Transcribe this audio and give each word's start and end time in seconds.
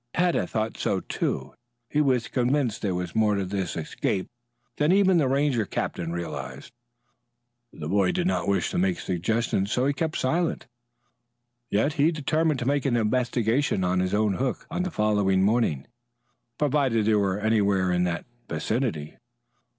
Tad 0.15 0.33
had 0.33 0.49
thought 0.49 0.77
so, 0.77 0.99
too. 1.01 1.53
He 1.87 2.01
was 2.01 2.27
convinced 2.27 2.81
that 2.81 2.87
there 2.87 2.95
was 2.95 3.13
more 3.13 3.35
to 3.35 3.45
this 3.45 3.77
escape 3.77 4.25
than 4.77 4.91
even 4.91 5.19
the 5.19 5.27
Ranger 5.27 5.63
captain 5.63 6.11
realized. 6.11 6.73
The 7.71 7.87
boy 7.87 8.11
did 8.11 8.25
not 8.25 8.47
wish 8.47 8.71
to 8.71 8.79
make 8.79 8.99
suggestions 8.99 9.71
so 9.71 9.85
he 9.85 9.93
kept 9.93 10.17
silent. 10.17 10.65
Yet 11.69 11.93
he 12.01 12.11
determined 12.11 12.57
to 12.61 12.65
make 12.67 12.85
an 12.85 12.97
investigation 12.97 13.83
on 13.83 13.99
his 13.99 14.15
own 14.15 14.33
hook 14.37 14.65
on 14.71 14.81
the 14.81 14.89
following 14.89 15.43
morning, 15.43 15.85
provided 16.57 17.05
they 17.05 17.13
were 17.13 17.37
anywhere 17.37 17.91
in 17.91 18.03
that 18.05 18.25
vicinity. 18.49 19.17